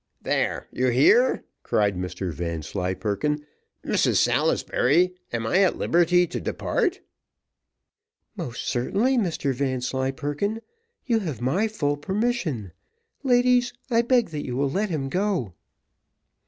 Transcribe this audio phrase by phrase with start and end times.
[0.19, 3.45] "There, you hear," cried Mr Vanslyperken;
[3.85, 7.01] "Mrs Salisbury, am I at liberty to depart?"
[8.35, 10.61] "Most certainly, Mr Vanslyperken;
[11.05, 12.71] you have my full permission.
[13.21, 15.53] Ladies, I beg that you will let him go."